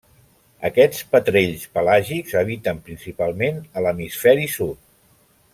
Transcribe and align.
Aquests 0.69 1.01
petrells 1.11 1.67
pelàgics 1.75 2.39
habiten 2.41 2.81
principalment 2.89 3.63
a 3.79 3.87
l'Hemisferi 3.89 4.53
Sud. 4.59 4.85